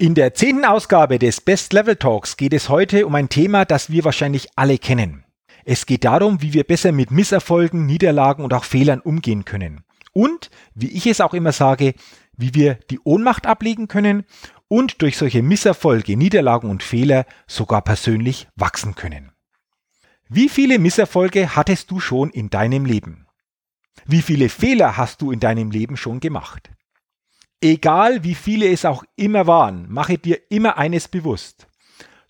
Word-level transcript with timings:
In 0.00 0.14
der 0.14 0.32
zehnten 0.32 0.64
Ausgabe 0.64 1.18
des 1.18 1.42
Best 1.42 1.74
Level 1.74 1.94
Talks 1.94 2.38
geht 2.38 2.54
es 2.54 2.70
heute 2.70 3.06
um 3.06 3.14
ein 3.14 3.28
Thema, 3.28 3.66
das 3.66 3.90
wir 3.90 4.02
wahrscheinlich 4.02 4.48
alle 4.56 4.78
kennen. 4.78 5.26
Es 5.66 5.84
geht 5.84 6.06
darum, 6.06 6.40
wie 6.40 6.54
wir 6.54 6.64
besser 6.64 6.90
mit 6.90 7.10
Misserfolgen, 7.10 7.84
Niederlagen 7.84 8.42
und 8.42 8.54
auch 8.54 8.64
Fehlern 8.64 9.02
umgehen 9.02 9.44
können. 9.44 9.84
Und, 10.14 10.48
wie 10.74 10.88
ich 10.88 11.06
es 11.06 11.20
auch 11.20 11.34
immer 11.34 11.52
sage, 11.52 11.92
wie 12.34 12.54
wir 12.54 12.76
die 12.88 12.98
Ohnmacht 13.04 13.46
ablegen 13.46 13.88
können 13.88 14.24
und 14.68 15.02
durch 15.02 15.18
solche 15.18 15.42
Misserfolge, 15.42 16.16
Niederlagen 16.16 16.70
und 16.70 16.82
Fehler 16.82 17.26
sogar 17.46 17.82
persönlich 17.82 18.48
wachsen 18.56 18.94
können. 18.94 19.32
Wie 20.30 20.48
viele 20.48 20.78
Misserfolge 20.78 21.54
hattest 21.56 21.90
du 21.90 22.00
schon 22.00 22.30
in 22.30 22.48
deinem 22.48 22.86
Leben? 22.86 23.26
Wie 24.06 24.22
viele 24.22 24.48
Fehler 24.48 24.96
hast 24.96 25.20
du 25.20 25.30
in 25.30 25.40
deinem 25.40 25.70
Leben 25.70 25.98
schon 25.98 26.20
gemacht? 26.20 26.70
Egal 27.62 28.24
wie 28.24 28.34
viele 28.34 28.70
es 28.70 28.84
auch 28.84 29.04
immer 29.16 29.46
waren, 29.46 29.86
mache 29.90 30.16
dir 30.16 30.40
immer 30.48 30.78
eines 30.78 31.08
bewusst. 31.08 31.66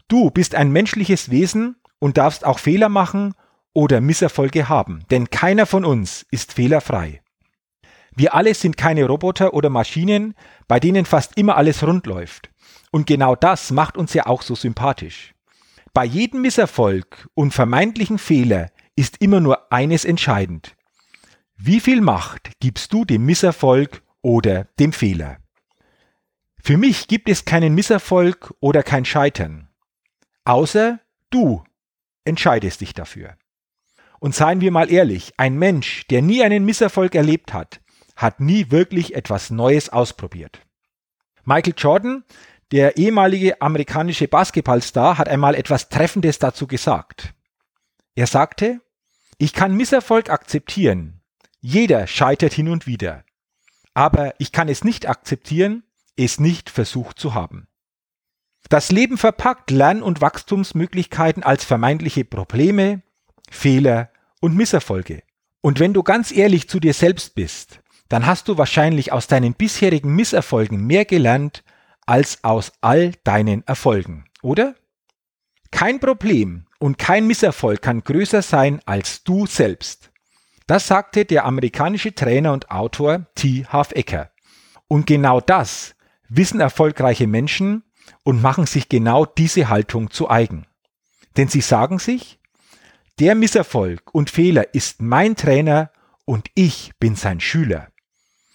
Du 0.09 0.31
bist 0.31 0.57
ein 0.57 0.73
menschliches 0.73 1.31
Wesen 1.31 1.77
und 2.01 2.19
darfst 2.19 2.45
auch 2.45 2.59
Fehler 2.59 2.89
machen 2.89 3.35
oder 3.73 4.01
Misserfolge 4.01 4.69
haben, 4.69 5.05
denn 5.13 5.31
keiner 5.31 5.67
von 5.67 5.85
uns 5.85 6.27
ist 6.33 6.53
fehlerfrei. 6.53 7.23
Wir 8.17 8.35
alle 8.35 8.55
sind 8.55 8.77
keine 8.77 9.07
Roboter 9.07 9.55
oder 9.55 9.71
Maschinen, 9.71 10.35
bei 10.67 10.81
denen 10.81 11.05
fast 11.05 11.39
immer 11.39 11.57
alles 11.57 11.87
rund 11.87 12.07
läuft. 12.07 12.51
Und 12.91 13.07
genau 13.07 13.37
das 13.37 13.71
macht 13.71 13.97
uns 13.97 14.15
ja 14.15 14.27
auch 14.27 14.43
so 14.43 14.57
sympathisch. 14.57 15.35
Bei 15.95 16.05
jedem 16.05 16.43
Misserfolg 16.43 17.29
und 17.35 17.55
vermeintlichen 17.55 18.19
Fehler 18.19 18.71
ist 18.97 19.19
immer 19.21 19.39
nur 19.39 19.73
eines 19.73 20.05
entscheidend. 20.05 20.75
Wie 21.57 21.79
viel 21.79 22.01
Macht 22.01 22.51
gibst 22.59 22.93
du 22.93 23.05
dem 23.05 23.25
Misserfolg 23.27 24.03
oder 24.23 24.65
dem 24.79 24.93
Fehler. 24.93 25.39
Für 26.63 26.77
mich 26.77 27.09
gibt 27.09 27.29
es 27.29 27.45
keinen 27.45 27.75
Misserfolg 27.75 28.55
oder 28.61 28.83
kein 28.83 29.05
Scheitern, 29.05 29.69
außer 30.45 31.01
du 31.31 31.65
entscheidest 32.25 32.83
dich 32.83 32.93
dafür. 32.93 33.37
Und 34.19 34.35
seien 34.35 34.61
wir 34.61 34.71
mal 34.71 34.91
ehrlich, 34.91 35.33
ein 35.39 35.59
Mensch, 35.59 36.07
der 36.09 36.21
nie 36.21 36.43
einen 36.43 36.67
Misserfolg 36.67 37.15
erlebt 37.15 37.55
hat, 37.55 37.81
hat 38.15 38.41
nie 38.41 38.71
wirklich 38.71 39.15
etwas 39.15 39.51
Neues 39.51 39.89
ausprobiert. 39.89 40.61
Michael 41.45 41.75
Jordan, 41.77 42.25
der 42.71 42.99
ehemalige 42.99 43.63
amerikanische 43.63 44.29
Basketballstar, 44.29 45.17
hat 45.17 45.29
einmal 45.29 45.55
etwas 45.55 45.89
Treffendes 45.89 46.39
dazu 46.39 46.67
gesagt. 46.67 47.33
Er 48.15 48.27
sagte, 48.27 48.83
ich 49.39 49.55
kann 49.55 49.75
Misserfolg 49.75 50.29
akzeptieren. 50.29 51.23
Jeder 51.63 52.07
scheitert 52.07 52.53
hin 52.53 52.69
und 52.69 52.87
wieder 52.87 53.25
aber 53.95 54.35
ich 54.39 54.53
kann 54.53 54.69
es 54.69 54.85
nicht 54.85 55.09
akzeptieren, 55.09 55.83
es 56.17 56.41
nicht 56.41 56.71
versucht 56.71 57.19
zu 57.19 57.35
haben. 57.35 57.67
Das 58.69 58.93
Leben 58.93 59.19
verpackt 59.19 59.71
Lern- 59.71 60.03
und 60.03 60.21
Wachstumsmöglichkeiten 60.21 61.43
als 61.43 61.65
vermeintliche 61.65 62.25
Probleme, 62.25 63.03
Fehler 63.51 64.11
und 64.41 64.55
Misserfolge. 64.55 65.23
Und 65.61 65.81
wenn 65.81 65.93
du 65.93 66.03
ganz 66.03 66.31
ehrlich 66.31 66.69
zu 66.69 66.79
dir 66.79 66.95
selbst 66.95 67.35
bist, 67.35 67.81
dann 68.09 68.27
hast 68.27 68.49
du 68.49 68.59
wahrscheinlich 68.59 69.13
aus 69.13 69.27
deinen 69.27 69.55
bisherigen 69.55 70.15
Misserfolgen 70.15 70.87
mehr 70.87 71.05
gelernt 71.05 71.65
als 72.07 72.43
aus 72.45 72.73
all 72.81 73.13
deinen 73.25 73.67
Erfolgen, 73.67 74.25
oder? 74.43 74.75
Kein 75.71 76.01
Problem 76.01 76.67
und 76.79 76.99
kein 76.99 77.27
Misserfolg 77.27 77.83
kann 77.83 78.03
größer 78.03 78.43
sein 78.43 78.81
als 78.85 79.23
du 79.23 79.47
selbst. 79.47 80.10
Das 80.71 80.87
sagte 80.87 81.25
der 81.25 81.47
amerikanische 81.47 82.15
Trainer 82.15 82.53
und 82.53 82.71
Autor 82.71 83.27
T. 83.35 83.67
Half 83.69 83.91
Ecker. 83.91 84.31
Und 84.87 85.09
genau 85.09 85.41
das 85.41 85.97
wissen 86.29 86.61
erfolgreiche 86.61 87.27
Menschen 87.27 87.83
und 88.23 88.41
machen 88.41 88.67
sich 88.67 88.89
genau 88.89 89.27
diese 89.27 89.69
Haltung 89.69 90.13
zu 90.13 90.31
eigen. 90.31 90.69
Denn 91.37 91.49
sie 91.49 91.61
sagen 91.61 91.99
sich, 91.99 92.39
der 93.19 93.35
Misserfolg 93.35 94.15
und 94.15 94.31
Fehler 94.31 94.73
ist 94.73 95.03
mein 95.03 95.35
Trainer 95.35 95.91
und 96.25 96.49
ich 96.55 96.93
bin 97.01 97.17
sein 97.17 97.41
Schüler. 97.41 97.89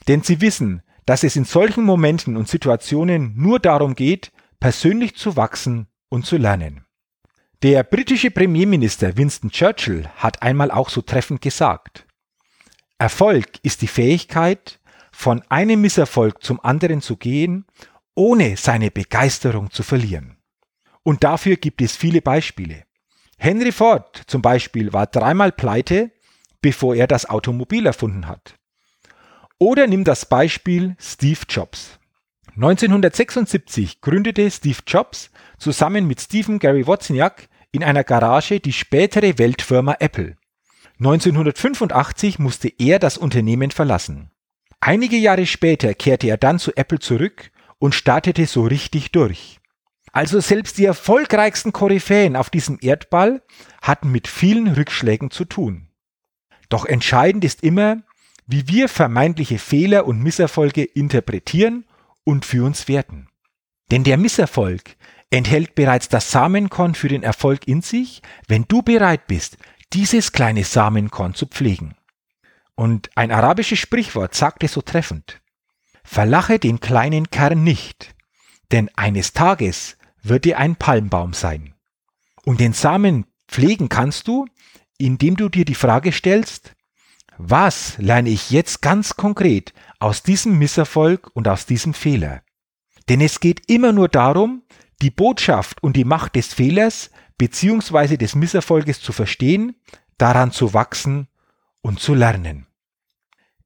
Denn 0.08 0.24
sie 0.24 0.40
wissen, 0.40 0.84
dass 1.06 1.26
es 1.26 1.36
in 1.36 1.44
solchen 1.44 1.84
Momenten 1.84 2.38
und 2.38 2.48
Situationen 2.48 3.34
nur 3.36 3.60
darum 3.60 3.94
geht, 3.94 4.32
persönlich 4.62 5.18
zu 5.18 5.36
wachsen 5.36 5.88
und 6.08 6.26
zu 6.26 6.38
lernen. 6.38 6.85
Der 7.64 7.84
britische 7.84 8.32
Premierminister 8.32 9.16
Winston 9.16 9.50
Churchill 9.50 10.10
hat 10.18 10.42
einmal 10.42 10.72
auch 10.72 10.90
so 10.90 11.02
treffend 11.02 11.42
gesagt, 11.42 12.06
Erfolg 12.98 13.60
ist 13.64 13.82
die 13.82 13.88
Fähigkeit, 13.88 14.80
von 15.12 15.42
einem 15.50 15.82
Misserfolg 15.82 16.44
zum 16.44 16.60
anderen 16.64 17.02
zu 17.02 17.16
gehen, 17.16 17.66
ohne 18.14 18.58
seine 18.58 18.92
Begeisterung 18.92 19.72
zu 19.72 19.84
verlieren. 19.84 20.38
Und 21.04 21.24
dafür 21.24 21.56
gibt 21.56 21.82
es 21.82 21.96
viele 21.96 22.22
Beispiele. 22.22 22.84
Henry 23.38 23.72
Ford 23.72 24.24
zum 24.28 24.42
Beispiel 24.42 24.92
war 24.92 25.08
dreimal 25.08 25.52
pleite, 25.52 26.12
bevor 26.62 26.96
er 26.96 27.08
das 27.08 27.30
Automobil 27.30 27.86
erfunden 27.86 28.28
hat. 28.28 28.56
Oder 29.58 29.88
nimm 29.88 30.04
das 30.04 30.26
Beispiel 30.26 30.96
Steve 31.00 31.42
Jobs. 31.48 32.00
1976 32.56 34.00
gründete 34.00 34.50
Steve 34.50 34.78
Jobs 34.88 35.30
zusammen 35.58 36.08
mit 36.08 36.22
Stephen 36.22 36.58
Gary 36.58 36.88
Wozniak 36.88 37.50
in 37.74 37.84
einer 37.84 38.06
Garage 38.06 38.62
die 38.62 38.72
spätere 38.72 39.38
Weltfirma 39.38 39.98
Apple. 40.00 40.38
1985 41.00 42.40
musste 42.40 42.72
er 42.78 43.00
das 43.00 43.18
Unternehmen 43.18 43.72
verlassen. 43.72 44.32
Einige 44.80 45.18
Jahre 45.18 45.46
später 45.46 45.94
kehrte 45.94 46.28
er 46.28 46.38
dann 46.38 46.58
zu 46.58 46.72
Apple 46.78 47.00
zurück 47.00 47.52
und 47.78 47.94
startete 47.94 48.46
so 48.46 48.64
richtig 48.64 49.12
durch. 49.12 49.60
Also 50.14 50.40
selbst 50.40 50.78
die 50.78 50.86
erfolgreichsten 50.86 51.74
Koryphäen 51.74 52.38
auf 52.38 52.50
diesem 52.50 52.78
Erdball 52.80 53.44
hatten 53.82 54.14
mit 54.14 54.30
vielen 54.30 54.70
Rückschlägen 54.70 55.30
zu 55.30 55.44
tun. 55.44 55.90
Doch 56.70 56.86
entscheidend 56.86 57.44
ist 57.44 57.64
immer, 57.64 57.98
wie 58.48 58.70
wir 58.70 58.88
vermeintliche 58.88 59.60
Fehler 59.60 60.06
und 60.06 60.24
Misserfolge 60.24 60.84
interpretieren 60.84 61.84
und 62.26 62.44
für 62.46 62.66
uns 62.66 62.90
werten. 62.90 63.30
Denn 63.92 64.04
der 64.04 64.18
Misserfolg 64.18 64.98
enthält 65.30 65.76
bereits 65.76 66.10
das 66.10 66.32
Samenkorn 66.32 66.96
für 66.96 67.08
den 67.08 67.24
Erfolg 67.24 67.68
in 67.68 67.82
sich, 67.82 68.22
wenn 68.48 68.66
du 68.68 68.82
bereit 68.82 69.28
bist, 69.28 69.58
dieses 69.94 70.34
kleine 70.34 70.66
Samenkorn 70.66 71.34
zu 71.34 71.46
pflegen. 71.46 71.96
Und 72.76 73.10
ein 73.16 73.32
arabisches 73.32 73.80
Sprichwort 73.80 74.36
sagt 74.36 74.64
es 74.64 74.74
so 74.74 74.82
treffend. 74.82 75.42
Verlache 76.04 76.60
den 76.60 76.80
kleinen 76.80 77.30
Kern 77.30 77.64
nicht, 77.64 78.14
denn 78.72 78.90
eines 78.96 79.34
Tages 79.34 79.98
wird 80.22 80.46
er 80.46 80.60
ein 80.60 80.76
Palmbaum 80.76 81.34
sein. 81.34 81.74
Und 82.44 82.60
den 82.60 82.74
Samen 82.74 83.26
pflegen 83.48 83.90
kannst 83.90 84.28
du, 84.28 84.46
indem 84.98 85.36
du 85.36 85.50
dir 85.50 85.66
die 85.66 85.76
Frage 85.76 86.12
stellst, 86.12 86.75
was 87.38 87.98
lerne 87.98 88.30
ich 88.30 88.52
jetzt 88.52 88.82
ganz 88.82 89.16
konkret 89.16 89.74
aus 90.00 90.24
diesem 90.24 90.58
Misserfolg 90.58 91.30
und 91.34 91.48
aus 91.48 91.66
diesem 91.66 91.94
Fehler? 91.94 92.44
Denn 93.10 93.22
es 93.22 93.40
geht 93.40 93.70
immer 93.70 93.92
nur 93.92 94.08
darum, 94.08 94.64
die 95.02 95.12
Botschaft 95.12 95.84
und 95.84 95.96
die 95.96 96.06
Macht 96.06 96.36
des 96.36 96.54
Fehlers 96.54 97.12
beziehungsweise 97.38 98.18
des 98.18 98.36
Misserfolges 98.36 99.02
zu 99.02 99.12
verstehen, 99.12 99.76
daran 100.18 100.52
zu 100.52 100.74
wachsen 100.74 101.28
und 101.82 102.00
zu 102.00 102.14
lernen. 102.14 102.68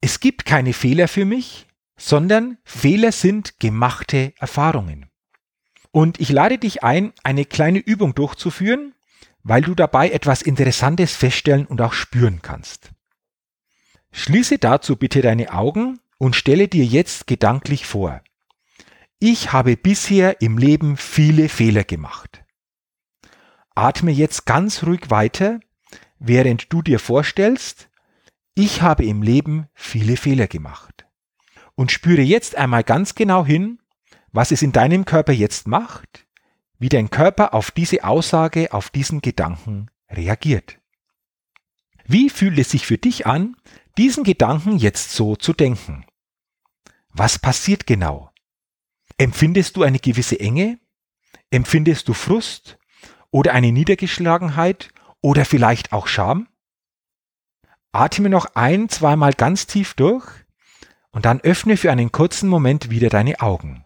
Es 0.00 0.20
gibt 0.20 0.44
keine 0.44 0.72
Fehler 0.72 1.08
für 1.08 1.24
mich, 1.24 1.66
sondern 1.96 2.58
Fehler 2.64 3.12
sind 3.12 3.60
gemachte 3.60 4.32
Erfahrungen. 4.38 5.10
Und 5.92 6.20
ich 6.20 6.30
lade 6.30 6.58
dich 6.58 6.82
ein, 6.82 7.12
eine 7.22 7.44
kleine 7.44 7.78
Übung 7.78 8.14
durchzuführen, 8.14 8.94
weil 9.42 9.62
du 9.62 9.74
dabei 9.74 10.10
etwas 10.10 10.42
Interessantes 10.42 11.14
feststellen 11.14 11.66
und 11.66 11.80
auch 11.80 11.92
spüren 11.92 12.40
kannst. 12.42 12.90
Schließe 14.12 14.58
dazu 14.58 14.96
bitte 14.96 15.22
deine 15.22 15.52
Augen 15.52 16.00
und 16.18 16.36
stelle 16.36 16.68
dir 16.68 16.84
jetzt 16.84 17.26
gedanklich 17.26 17.86
vor, 17.86 18.22
ich 19.18 19.52
habe 19.52 19.76
bisher 19.76 20.40
im 20.40 20.58
Leben 20.58 20.96
viele 20.96 21.48
Fehler 21.48 21.84
gemacht. 21.84 22.42
Atme 23.74 24.10
jetzt 24.10 24.46
ganz 24.46 24.82
ruhig 24.82 25.10
weiter, 25.10 25.60
während 26.18 26.72
du 26.72 26.82
dir 26.82 26.98
vorstellst, 26.98 27.88
ich 28.54 28.82
habe 28.82 29.04
im 29.04 29.22
Leben 29.22 29.68
viele 29.74 30.16
Fehler 30.16 30.46
gemacht. 30.46 31.06
und 31.80 31.90
spüre 31.90 32.20
jetzt 32.20 32.56
einmal 32.56 32.84
ganz 32.84 33.14
genau 33.14 33.46
hin, 33.46 33.78
was 34.32 34.50
es 34.50 34.60
in 34.60 34.70
deinem 34.70 35.06
Körper 35.06 35.32
jetzt 35.32 35.66
macht, 35.66 36.26
wie 36.78 36.90
dein 36.90 37.08
Körper 37.08 37.54
auf 37.54 37.70
diese 37.70 38.04
Aussage, 38.04 38.74
auf 38.74 38.90
diesen 38.90 39.22
Gedanken 39.22 39.90
reagiert. 40.10 40.78
Wie 42.04 42.28
fühlt 42.28 42.58
es 42.58 42.70
sich 42.70 42.84
für 42.84 42.98
dich 42.98 43.26
an, 43.26 43.56
diesen 43.98 44.24
Gedanken 44.24 44.76
jetzt 44.76 45.12
so 45.12 45.36
zu 45.36 45.52
denken? 45.52 46.06
Was 47.08 47.38
passiert 47.38 47.86
genau? 47.86 48.30
Empfindest 49.18 49.76
du 49.76 49.82
eine 49.82 49.98
gewisse 49.98 50.38
Enge? 50.38 50.78
Empfindest 51.50 52.08
du 52.08 52.14
Frust 52.14 52.78
oder 53.30 53.52
eine 53.52 53.72
Niedergeschlagenheit 53.72 54.90
oder 55.20 55.44
vielleicht 55.44 55.92
auch 55.92 56.06
Scham? 56.06 56.48
Atme 57.92 58.28
noch 58.28 58.54
ein, 58.54 58.88
zweimal 58.88 59.32
ganz 59.32 59.66
tief 59.66 59.94
durch 59.94 60.26
und 61.10 61.24
dann 61.24 61.40
öffne 61.40 61.76
für 61.76 61.90
einen 61.90 62.12
kurzen 62.12 62.48
Moment 62.48 62.90
wieder 62.90 63.08
deine 63.08 63.40
Augen. 63.40 63.84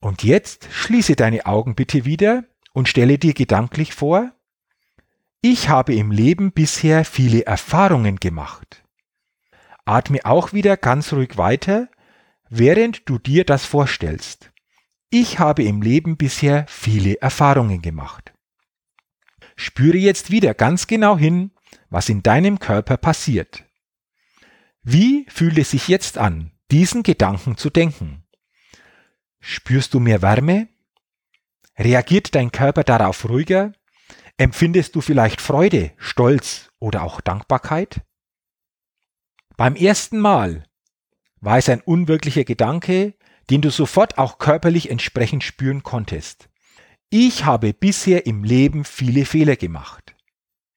Und 0.00 0.22
jetzt 0.22 0.68
schließe 0.70 1.16
deine 1.16 1.46
Augen 1.46 1.74
bitte 1.74 2.04
wieder 2.04 2.44
und 2.72 2.88
stelle 2.88 3.18
dir 3.18 3.34
gedanklich 3.34 3.94
vor, 3.94 4.32
ich 5.40 5.68
habe 5.68 5.94
im 5.94 6.10
Leben 6.10 6.52
bisher 6.52 7.04
viele 7.04 7.46
Erfahrungen 7.46 8.16
gemacht. 8.16 8.84
Atme 9.84 10.24
auch 10.24 10.52
wieder 10.52 10.76
ganz 10.76 11.12
ruhig 11.12 11.36
weiter, 11.36 11.88
während 12.48 13.08
du 13.08 13.18
dir 13.18 13.44
das 13.44 13.64
vorstellst. 13.64 14.50
Ich 15.10 15.38
habe 15.38 15.62
im 15.62 15.82
Leben 15.82 16.16
bisher 16.16 16.66
viele 16.68 17.20
Erfahrungen 17.20 17.80
gemacht. 17.80 18.32
Spüre 19.54 19.96
jetzt 19.96 20.30
wieder 20.30 20.52
ganz 20.54 20.86
genau 20.86 21.16
hin, 21.16 21.52
was 21.88 22.08
in 22.08 22.22
deinem 22.22 22.58
Körper 22.58 22.96
passiert. 22.96 23.64
Wie 24.82 25.26
fühlt 25.28 25.58
es 25.58 25.70
sich 25.70 25.88
jetzt 25.88 26.18
an, 26.18 26.52
diesen 26.70 27.02
Gedanken 27.02 27.56
zu 27.56 27.70
denken? 27.70 28.24
Spürst 29.40 29.94
du 29.94 30.00
mehr 30.00 30.22
Wärme? 30.22 30.68
Reagiert 31.78 32.34
dein 32.34 32.50
Körper 32.50 32.84
darauf 32.84 33.28
ruhiger? 33.28 33.72
Empfindest 34.38 34.94
du 34.94 35.00
vielleicht 35.00 35.40
Freude, 35.40 35.92
Stolz 35.96 36.70
oder 36.78 37.02
auch 37.02 37.22
Dankbarkeit? 37.22 38.02
Beim 39.56 39.76
ersten 39.76 40.18
Mal 40.18 40.64
war 41.40 41.56
es 41.56 41.70
ein 41.70 41.80
unwirklicher 41.80 42.44
Gedanke, 42.44 43.14
den 43.48 43.62
du 43.62 43.70
sofort 43.70 44.18
auch 44.18 44.36
körperlich 44.36 44.90
entsprechend 44.90 45.42
spüren 45.42 45.82
konntest. 45.82 46.50
Ich 47.08 47.46
habe 47.46 47.72
bisher 47.72 48.26
im 48.26 48.44
Leben 48.44 48.84
viele 48.84 49.24
Fehler 49.24 49.56
gemacht. 49.56 50.14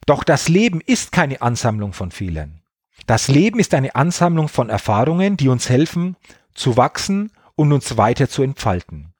Doch 0.05 0.23
das 0.23 0.47
Leben 0.47 0.79
ist 0.79 1.11
keine 1.11 1.41
Ansammlung 1.41 1.91
von 1.91 2.11
Fehlern. 2.11 2.61
Das 3.07 3.27
Leben 3.27 3.59
ist 3.59 3.73
eine 3.73 3.95
Ansammlung 3.95 4.47
von 4.47 4.69
Erfahrungen, 4.69 5.35
die 5.35 5.49
uns 5.49 5.67
helfen, 5.67 6.15
zu 6.53 6.77
wachsen 6.77 7.31
und 7.55 7.73
uns 7.73 7.97
weiter 7.97 8.29
zu 8.29 8.41
entfalten. 8.41 9.13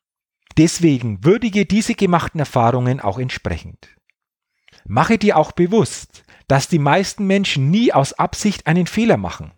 Deswegen 0.58 1.26
würdige 1.26 1.66
diese 1.66 1.96
gemachten 1.96 2.40
Erfahrungen 2.40 3.02
auch 3.02 3.20
entsprechend. 3.20 3.99
Mache 4.86 5.18
dir 5.18 5.38
auch 5.38 5.52
bewusst, 5.52 6.24
dass 6.48 6.68
die 6.68 6.80
meisten 6.80 7.28
Menschen 7.28 7.70
nie 7.70 7.94
aus 7.94 8.14
Absicht 8.14 8.68
einen 8.68 8.88
Fehler 8.88 9.18
machen. 9.18 9.52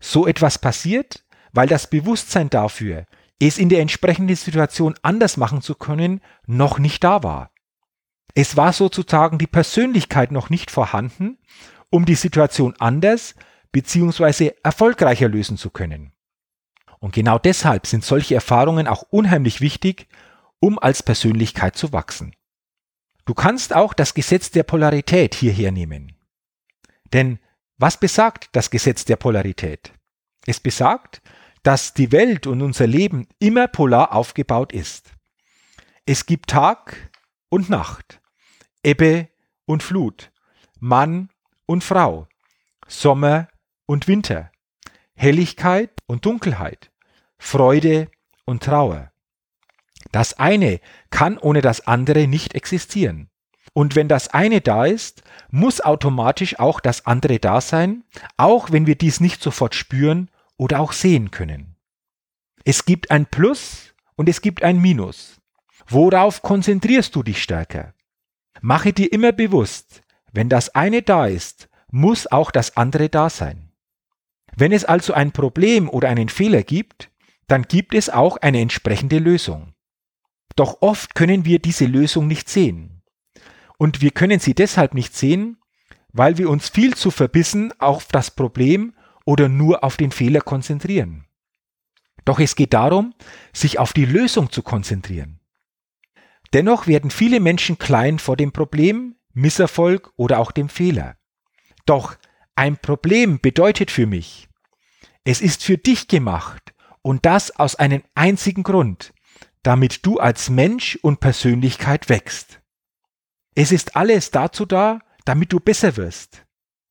So 0.00 0.26
etwas 0.26 0.58
passiert, 0.58 1.24
weil 1.52 1.68
das 1.68 1.88
Bewusstsein 1.88 2.50
dafür, 2.50 3.06
es 3.40 3.58
in 3.58 3.68
der 3.68 3.80
entsprechenden 3.80 4.36
Situation 4.36 4.94
anders 5.02 5.36
machen 5.36 5.62
zu 5.62 5.74
können, 5.74 6.20
noch 6.46 6.78
nicht 6.78 7.04
da 7.04 7.22
war. 7.22 7.50
Es 8.34 8.56
war 8.56 8.72
sozusagen 8.72 9.38
die 9.38 9.46
Persönlichkeit 9.46 10.30
noch 10.30 10.50
nicht 10.50 10.70
vorhanden, 10.70 11.38
um 11.90 12.04
die 12.04 12.14
Situation 12.14 12.74
anders 12.78 13.34
bzw. 13.72 14.52
erfolgreicher 14.62 15.28
lösen 15.28 15.56
zu 15.56 15.70
können. 15.70 16.12
Und 17.00 17.14
genau 17.14 17.38
deshalb 17.38 17.86
sind 17.86 18.04
solche 18.04 18.34
Erfahrungen 18.34 18.86
auch 18.86 19.02
unheimlich 19.10 19.60
wichtig, 19.60 20.06
um 20.60 20.78
als 20.78 21.02
Persönlichkeit 21.02 21.76
zu 21.76 21.92
wachsen. 21.92 22.34
Du 23.30 23.34
kannst 23.34 23.76
auch 23.76 23.94
das 23.94 24.14
Gesetz 24.14 24.50
der 24.50 24.64
Polarität 24.64 25.36
hierher 25.36 25.70
nehmen. 25.70 26.16
Denn 27.12 27.38
was 27.78 27.96
besagt 27.96 28.48
das 28.56 28.70
Gesetz 28.70 29.04
der 29.04 29.14
Polarität? 29.14 29.92
Es 30.46 30.58
besagt, 30.58 31.22
dass 31.62 31.94
die 31.94 32.10
Welt 32.10 32.48
und 32.48 32.60
unser 32.60 32.88
Leben 32.88 33.28
immer 33.38 33.68
polar 33.68 34.16
aufgebaut 34.16 34.72
ist. 34.72 35.12
Es 36.06 36.26
gibt 36.26 36.50
Tag 36.50 37.12
und 37.50 37.70
Nacht, 37.70 38.20
Ebbe 38.82 39.28
und 39.64 39.84
Flut, 39.84 40.32
Mann 40.80 41.28
und 41.66 41.84
Frau, 41.84 42.26
Sommer 42.88 43.46
und 43.86 44.08
Winter, 44.08 44.50
Helligkeit 45.14 45.92
und 46.08 46.26
Dunkelheit, 46.26 46.90
Freude 47.38 48.10
und 48.44 48.64
Trauer. 48.64 49.12
Das 50.12 50.34
eine 50.34 50.80
kann 51.10 51.38
ohne 51.38 51.62
das 51.62 51.86
andere 51.86 52.26
nicht 52.26 52.54
existieren. 52.54 53.28
Und 53.72 53.94
wenn 53.94 54.08
das 54.08 54.28
eine 54.28 54.60
da 54.60 54.84
ist, 54.84 55.22
muss 55.50 55.80
automatisch 55.80 56.58
auch 56.58 56.80
das 56.80 57.06
andere 57.06 57.38
da 57.38 57.60
sein, 57.60 58.04
auch 58.36 58.72
wenn 58.72 58.86
wir 58.86 58.96
dies 58.96 59.20
nicht 59.20 59.42
sofort 59.42 59.74
spüren 59.74 60.28
oder 60.56 60.80
auch 60.80 60.92
sehen 60.92 61.30
können. 61.30 61.76
Es 62.64 62.84
gibt 62.84 63.10
ein 63.10 63.26
Plus 63.26 63.94
und 64.16 64.28
es 64.28 64.40
gibt 64.40 64.62
ein 64.62 64.80
Minus. 64.80 65.40
Worauf 65.88 66.42
konzentrierst 66.42 67.14
du 67.14 67.22
dich 67.22 67.42
stärker? 67.42 67.94
Mache 68.60 68.92
dir 68.92 69.12
immer 69.12 69.32
bewusst, 69.32 70.02
wenn 70.32 70.48
das 70.48 70.74
eine 70.74 71.02
da 71.02 71.26
ist, 71.26 71.68
muss 71.90 72.26
auch 72.26 72.50
das 72.50 72.76
andere 72.76 73.08
da 73.08 73.30
sein. 73.30 73.72
Wenn 74.56 74.72
es 74.72 74.84
also 74.84 75.14
ein 75.14 75.32
Problem 75.32 75.88
oder 75.88 76.08
einen 76.08 76.28
Fehler 76.28 76.62
gibt, 76.62 77.10
dann 77.46 77.62
gibt 77.62 77.94
es 77.94 78.10
auch 78.10 78.36
eine 78.36 78.60
entsprechende 78.60 79.18
Lösung. 79.18 79.74
Doch 80.60 80.82
oft 80.82 81.14
können 81.14 81.46
wir 81.46 81.58
diese 81.58 81.86
Lösung 81.86 82.26
nicht 82.26 82.50
sehen. 82.50 83.00
Und 83.78 84.02
wir 84.02 84.10
können 84.10 84.40
sie 84.40 84.52
deshalb 84.52 84.92
nicht 84.92 85.16
sehen, 85.16 85.56
weil 86.12 86.36
wir 86.36 86.50
uns 86.50 86.68
viel 86.68 86.94
zu 86.94 87.10
verbissen 87.10 87.72
auf 87.80 88.08
das 88.08 88.30
Problem 88.30 88.92
oder 89.24 89.48
nur 89.48 89.82
auf 89.82 89.96
den 89.96 90.10
Fehler 90.10 90.42
konzentrieren. 90.42 91.24
Doch 92.26 92.38
es 92.40 92.56
geht 92.56 92.74
darum, 92.74 93.14
sich 93.54 93.78
auf 93.78 93.94
die 93.94 94.04
Lösung 94.04 94.52
zu 94.52 94.62
konzentrieren. 94.62 95.40
Dennoch 96.52 96.86
werden 96.86 97.10
viele 97.10 97.40
Menschen 97.40 97.78
klein 97.78 98.18
vor 98.18 98.36
dem 98.36 98.52
Problem, 98.52 99.16
Misserfolg 99.32 100.12
oder 100.16 100.40
auch 100.40 100.52
dem 100.52 100.68
Fehler. 100.68 101.16
Doch 101.86 102.18
ein 102.54 102.76
Problem 102.76 103.40
bedeutet 103.40 103.90
für 103.90 104.06
mich, 104.06 104.50
es 105.24 105.40
ist 105.40 105.64
für 105.64 105.78
dich 105.78 106.06
gemacht 106.06 106.74
und 107.00 107.24
das 107.24 107.50
aus 107.50 107.76
einem 107.76 108.02
einzigen 108.14 108.62
Grund, 108.62 109.14
damit 109.62 110.06
du 110.06 110.18
als 110.18 110.50
Mensch 110.50 110.98
und 111.02 111.20
Persönlichkeit 111.20 112.08
wächst. 112.08 112.60
Es 113.54 113.72
ist 113.72 113.96
alles 113.96 114.30
dazu 114.30 114.64
da, 114.64 115.00
damit 115.24 115.52
du 115.52 115.60
besser 115.60 115.96
wirst. 115.96 116.46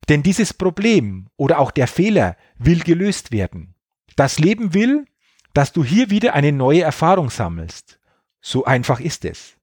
Denn 0.07 0.23
dieses 0.23 0.53
Problem 0.53 1.29
oder 1.37 1.59
auch 1.59 1.71
der 1.71 1.87
Fehler 1.87 2.35
will 2.57 2.79
gelöst 2.79 3.31
werden. 3.31 3.75
Das 4.15 4.39
Leben 4.39 4.73
will, 4.73 5.05
dass 5.53 5.71
du 5.71 5.83
hier 5.83 6.09
wieder 6.09 6.33
eine 6.33 6.51
neue 6.51 6.81
Erfahrung 6.81 7.29
sammelst. 7.29 7.99
So 8.41 8.65
einfach 8.65 8.99
ist 8.99 9.25
es. 9.25 9.55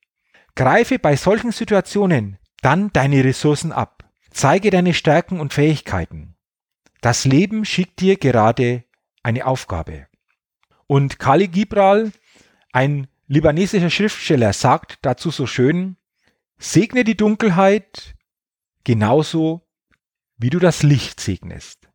Greife 0.54 0.98
bei 0.98 1.16
solchen 1.16 1.52
Situationen 1.52 2.38
dann 2.62 2.92
deine 2.92 3.22
Ressourcen 3.24 3.72
ab. 3.72 4.04
Zeige 4.30 4.70
deine 4.70 4.94
Stärken 4.94 5.40
und 5.40 5.54
Fähigkeiten. 5.54 6.36
Das 7.00 7.24
Leben 7.24 7.64
schickt 7.64 8.00
dir 8.00 8.16
gerade 8.16 8.84
eine 9.22 9.46
Aufgabe. 9.46 10.06
Und 10.86 11.18
Kali 11.18 11.48
Gibral, 11.48 12.12
ein 12.72 13.08
libanesischer 13.26 13.90
Schriftsteller, 13.90 14.52
sagt 14.52 14.98
dazu 15.02 15.30
so 15.30 15.46
schön, 15.46 15.96
segne 16.58 17.04
die 17.04 17.16
Dunkelheit 17.16 18.14
genauso, 18.84 19.66
wie 20.36 20.50
du 20.50 20.58
das 20.58 20.82
Licht 20.82 21.20
segnest. 21.20 21.88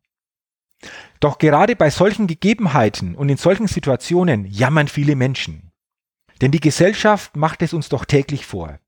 Doch 1.20 1.38
gerade 1.38 1.76
bei 1.76 1.90
solchen 1.90 2.26
Gegebenheiten 2.26 3.14
und 3.14 3.28
in 3.28 3.36
solchen 3.36 3.68
Situationen 3.68 4.46
jammern 4.46 4.88
viele 4.88 5.14
Menschen. 5.16 5.70
Denn 6.40 6.50
die 6.50 6.60
Gesellschaft 6.60 7.36
macht 7.36 7.62
es 7.62 7.72
uns 7.72 7.88
doch 7.88 8.04
täglich 8.04 8.46
vor. 8.46 8.80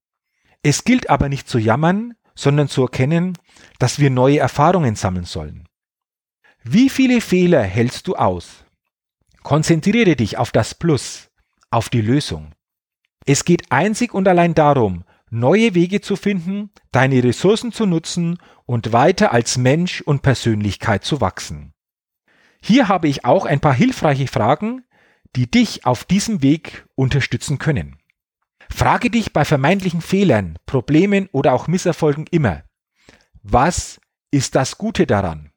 Es 0.63 0.85
gilt 0.85 1.09
aber 1.09 1.29
nicht 1.29 1.49
zu 1.49 1.59
jammern, 1.59 2.15
sondern 2.35 2.69
zu 2.69 2.83
erkennen, 2.83 3.39
dass 3.79 4.01
wir 4.01 4.11
neue 4.11 4.39
Erfahrungen 4.39 4.97
sammeln 4.97 5.25
sollen. 5.25 5.69
Wie 6.65 6.89
viele 6.89 7.21
Fehler 7.21 7.63
hältst 7.63 8.09
du 8.09 8.17
aus? 8.17 8.65
Konzentriere 9.43 10.17
dich 10.17 10.39
auf 10.39 10.51
das 10.51 10.75
Plus, 10.75 11.31
auf 11.75 11.89
die 11.89 12.01
Lösung. 12.01 12.53
Es 13.27 13.45
geht 13.45 13.71
einzig 13.71 14.15
und 14.15 14.29
allein 14.29 14.55
darum, 14.55 15.05
neue 15.31 15.75
Wege 15.75 16.01
zu 16.01 16.17
finden, 16.17 16.71
deine 16.93 17.23
Ressourcen 17.25 17.73
zu 17.73 17.87
nutzen 17.87 18.39
und 18.65 18.93
weiter 18.93 19.33
als 19.33 19.59
Mensch 19.59 20.01
und 20.01 20.23
Persönlichkeit 20.23 21.05
zu 21.05 21.21
wachsen. 21.21 21.73
Hier 22.63 22.89
habe 22.89 23.09
ich 23.09 23.25
auch 23.25 23.45
ein 23.45 23.61
paar 23.61 23.75
hilfreiche 23.75 24.29
Fragen, 24.29 24.85
die 25.37 25.51
dich 25.51 25.85
auf 25.85 26.05
diesem 26.05 26.43
Weg 26.43 26.87
unterstützen 26.95 27.59
können. 27.59 27.99
Frage 28.71 29.11
dich 29.11 29.33
bei 29.33 29.45
vermeintlichen 29.45 30.01
Fehlern, 30.01 30.59
Problemen 30.65 31.29
oder 31.33 31.53
auch 31.53 31.67
Misserfolgen 31.67 32.27
immer, 32.31 32.63
was 33.43 34.01
ist 34.31 34.55
das 34.55 34.79
Gute 34.79 35.07
daran? 35.07 35.51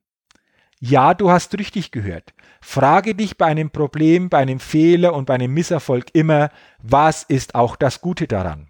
Ja, 0.80 1.14
du 1.14 1.32
hast 1.32 1.58
richtig 1.58 1.92
gehört. 1.92 2.34
Frage 2.62 3.16
dich 3.16 3.38
bei 3.38 3.46
einem 3.46 3.72
Problem, 3.72 4.30
bei 4.30 4.38
einem 4.38 4.60
Fehler 4.60 5.14
und 5.14 5.26
bei 5.26 5.36
einem 5.36 5.54
Misserfolg 5.54 6.08
immer, 6.14 6.52
was 6.80 7.24
ist 7.24 7.56
auch 7.56 7.76
das 7.76 8.02
Gute 8.02 8.28
daran? 8.28 8.70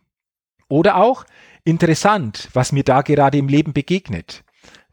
Oder 0.69 0.97
auch, 0.97 1.25
interessant, 1.63 2.49
was 2.53 2.71
mir 2.71 2.83
da 2.83 3.01
gerade 3.01 3.37
im 3.37 3.47
Leben 3.47 3.73
begegnet. 3.73 4.43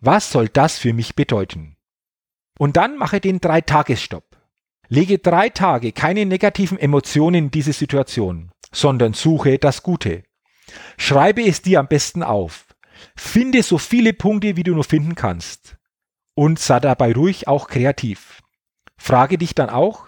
Was 0.01 0.31
soll 0.31 0.49
das 0.49 0.79
für 0.79 0.93
mich 0.93 1.15
bedeuten? 1.15 1.77
Und 2.59 2.77
dann 2.77 2.97
mache 2.97 3.21
den 3.21 3.41
Drei-Tages-Stopp. 3.41 4.37
Lege 4.89 5.19
drei 5.19 5.49
Tage 5.49 5.93
keine 5.93 6.27
negativen 6.27 6.79
Emotionen 6.79 7.47
in 7.47 7.51
diese 7.51 7.73
Situation, 7.73 8.51
sondern 8.73 9.15
suche 9.15 9.59
das 9.59 9.83
Gute. 9.83 10.25
Schreibe 10.99 11.43
es 11.43 11.63
dir 11.63 11.81
am 11.81 11.89
besten 11.89 12.23
auf. 12.23 12.67
Finde 13.17 13.63
so 13.63 13.79
viele 13.79 14.13
Punkte, 14.13 14.57
wie 14.57 14.63
du 14.63 14.75
nur 14.75 14.85
finden 14.85 15.15
kannst. 15.15 15.77
Und 16.35 16.59
sei 16.59 16.81
dabei 16.81 17.13
ruhig 17.13 17.49
auch 17.49 17.69
kreativ. 17.69 18.43
Frage 18.97 19.39
dich 19.39 19.55
dann 19.55 19.71
auch, 19.71 20.07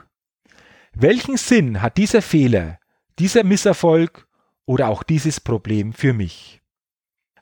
welchen 0.92 1.36
Sinn 1.36 1.82
hat 1.82 1.98
dieser 1.98 2.22
Fehler, 2.22 2.78
dieser 3.18 3.44
Misserfolg 3.44 4.26
oder 4.64 4.88
auch 4.88 5.02
dieses 5.02 5.40
Problem 5.40 5.92
für 5.92 6.12
mich? 6.12 6.62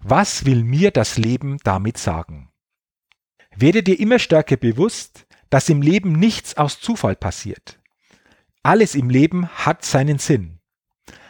Was 0.01 0.45
will 0.45 0.65
mir 0.65 0.91
das 0.91 1.17
Leben 1.17 1.59
damit 1.65 1.97
sagen? 1.97 2.51
Werde 3.57 3.83
dir 3.83 3.99
immer 3.99 4.19
stärker 4.19 4.57
bewusst, 4.57 5.27
dass 5.49 5.69
im 5.69 5.81
Leben 5.81 6.13
nichts 6.13 6.57
aus 6.57 6.81
Zufall 6.81 7.17
passiert. 7.17 7.81
Alles 8.63 8.95
im 8.95 9.09
Leben 9.09 9.49
hat 9.49 9.85
seinen 9.85 10.19
Sinn, 10.19 10.59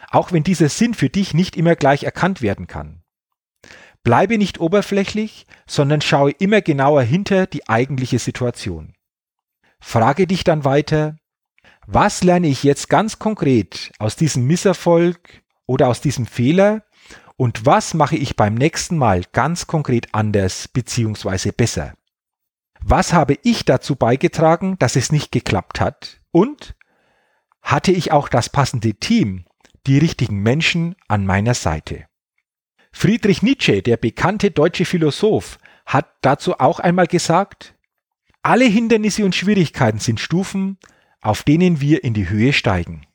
auch 0.09 0.31
wenn 0.31 0.43
dieser 0.43 0.69
Sinn 0.69 0.93
für 0.93 1.09
dich 1.09 1.33
nicht 1.33 1.55
immer 1.55 1.75
gleich 1.75 2.03
erkannt 2.03 2.41
werden 2.41 2.67
kann. 2.67 3.03
Bleibe 4.05 4.37
nicht 4.37 4.59
oberflächlich, 4.59 5.47
sondern 5.65 5.99
schaue 5.99 6.29
immer 6.29 6.61
genauer 6.61 7.01
hinter 7.01 7.47
die 7.47 7.67
eigentliche 7.67 8.19
Situation. 8.19 8.93
Frage 9.79 10.27
dich 10.27 10.43
dann 10.43 10.63
weiter, 10.63 11.17
was 11.87 12.23
lerne 12.23 12.45
ich 12.45 12.63
jetzt 12.63 12.87
ganz 12.87 13.17
konkret 13.17 13.91
aus 13.97 14.15
diesem 14.15 14.45
Misserfolg 14.45 15.41
oder 15.65 15.87
aus 15.87 16.01
diesem 16.01 16.27
Fehler 16.27 16.83
und 17.35 17.65
was 17.65 17.95
mache 17.95 18.15
ich 18.15 18.35
beim 18.35 18.53
nächsten 18.53 18.95
Mal 18.95 19.23
ganz 19.33 19.65
konkret 19.65 20.09
anders 20.13 20.67
bzw. 20.67 21.51
besser? 21.51 21.95
Was 22.81 23.11
habe 23.11 23.39
ich 23.41 23.65
dazu 23.65 23.95
beigetragen, 23.95 24.77
dass 24.77 24.95
es 24.95 25.11
nicht 25.11 25.31
geklappt 25.31 25.79
hat? 25.79 26.21
Und 26.31 26.75
hatte 27.63 27.91
ich 27.91 28.11
auch 28.11 28.29
das 28.29 28.49
passende 28.49 28.93
Team, 28.93 29.45
die 29.87 29.97
richtigen 29.97 30.43
Menschen 30.43 30.95
an 31.07 31.25
meiner 31.25 31.55
Seite? 31.55 32.05
Friedrich 32.97 33.41
Nietzsche, 33.41 33.81
der 33.81 33.97
bekannte 33.97 34.51
deutsche 34.51 34.85
Philosoph, 34.85 35.59
hat 35.85 36.07
dazu 36.21 36.59
auch 36.59 36.79
einmal 36.79 37.07
gesagt, 37.07 37.75
alle 38.41 38.63
Hindernisse 38.63 39.25
und 39.25 39.35
Schwierigkeiten 39.35 39.99
sind 39.99 40.21
Stufen, 40.21 40.77
auf 41.19 41.43
denen 41.43 41.81
wir 41.81 42.05
in 42.05 42.13
die 42.13 42.29
Höhe 42.29 42.53
steigen. 42.53 43.05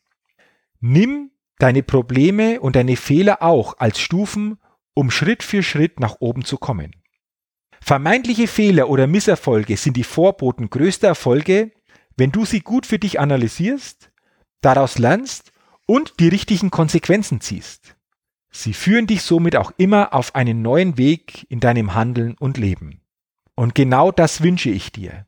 Nimm 0.81 1.31
deine 1.59 1.83
Probleme 1.83 2.61
und 2.61 2.77
deine 2.77 2.95
Fehler 2.97 3.43
auch 3.43 3.79
als 3.79 3.99
Stufen, 3.99 4.59
um 4.93 5.11
Schritt 5.11 5.43
für 5.43 5.63
Schritt 5.63 5.99
nach 5.99 6.17
oben 6.21 6.45
zu 6.45 6.59
kommen. 6.59 6.95
Vermeintliche 7.81 8.49
Fehler 8.49 8.91
oder 8.91 9.07
Misserfolge 9.07 9.79
sind 9.79 9.97
die 9.97 10.05
Vorboten 10.05 10.69
größter 10.69 11.09
Erfolge, 11.09 11.73
wenn 12.19 12.33
du 12.33 12.45
sie 12.45 12.61
gut 12.61 12.85
für 12.85 12.99
dich 12.99 13.19
analysierst, 13.19 14.13
daraus 14.61 14.99
lernst 14.99 15.53
und 15.87 16.21
die 16.21 16.29
richtigen 16.29 16.71
Konsequenzen 16.71 17.41
ziehst. 17.41 17.97
Sie 18.50 18.75
führen 18.75 19.07
dich 19.07 19.23
somit 19.23 19.57
auch 19.57 19.73
immer 19.76 20.12
auf 20.12 20.35
einen 20.35 20.62
neuen 20.62 20.99
Weg 20.99 21.47
in 21.50 21.61
deinem 21.61 21.95
Handeln 21.95 22.37
und 22.38 22.59
Leben. 22.59 23.00
Und 23.54 23.75
genau 23.75 24.11
das 24.11 24.42
wünsche 24.42 24.71
ich 24.71 24.92
dir, 24.92 25.26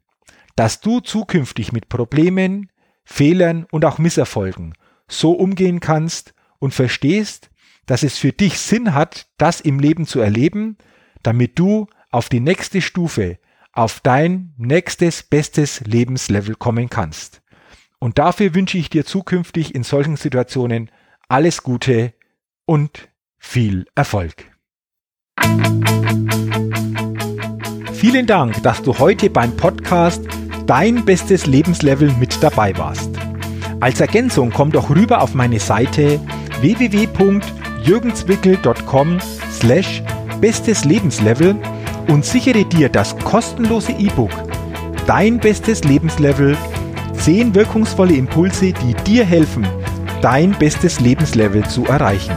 dass 0.56 0.80
du 0.80 1.00
zukünftig 1.00 1.72
mit 1.72 1.88
Problemen, 1.88 2.70
Fehlern 3.04 3.66
und 3.70 3.84
auch 3.84 3.98
Misserfolgen 3.98 4.74
so 5.08 5.32
umgehen 5.32 5.80
kannst 5.80 6.34
und 6.58 6.74
verstehst, 6.74 7.50
dass 7.86 8.02
es 8.02 8.18
für 8.18 8.32
dich 8.32 8.58
Sinn 8.58 8.94
hat, 8.94 9.28
das 9.38 9.60
im 9.60 9.78
Leben 9.78 10.06
zu 10.06 10.20
erleben, 10.20 10.78
damit 11.22 11.58
du 11.58 11.86
auf 12.10 12.28
die 12.28 12.40
nächste 12.40 12.80
Stufe, 12.80 13.38
auf 13.72 14.00
dein 14.00 14.54
nächstes 14.56 15.22
bestes 15.22 15.80
Lebenslevel 15.80 16.54
kommen 16.54 16.90
kannst. 16.90 17.42
Und 17.98 18.18
dafür 18.18 18.54
wünsche 18.54 18.78
ich 18.78 18.90
dir 18.90 19.04
zukünftig 19.04 19.74
in 19.74 19.82
solchen 19.82 20.16
Situationen 20.16 20.90
alles 21.28 21.62
Gute 21.62 22.14
und 22.64 23.08
viel 23.42 23.84
Erfolg. 23.94 24.46
Vielen 27.92 28.26
Dank, 28.26 28.62
dass 28.62 28.80
du 28.82 28.98
heute 28.98 29.28
beim 29.28 29.54
Podcast 29.56 30.22
Dein 30.66 31.04
bestes 31.04 31.44
Lebenslevel 31.46 32.10
mit 32.18 32.42
dabei 32.42 32.74
warst. 32.78 33.10
Als 33.80 34.00
Ergänzung 34.00 34.50
komm 34.50 34.70
doch 34.70 34.88
rüber 34.88 35.20
auf 35.20 35.34
meine 35.34 35.60
Seite 35.60 36.18
www.jürgenswickel.com 36.60 39.18
slash 39.50 40.02
bestes 40.40 40.84
Lebenslevel 40.84 41.56
und 42.08 42.24
sichere 42.24 42.64
dir 42.64 42.88
das 42.88 43.14
kostenlose 43.18 43.92
E-Book 43.92 44.30
Dein 45.06 45.38
bestes 45.38 45.82
Lebenslevel 45.82 46.56
10 47.14 47.54
wirkungsvolle 47.54 48.14
Impulse, 48.14 48.72
die 48.72 48.94
dir 49.04 49.24
helfen, 49.24 49.66
dein 50.20 50.52
bestes 50.52 51.00
Lebenslevel 51.00 51.66
zu 51.68 51.84
erreichen. 51.86 52.36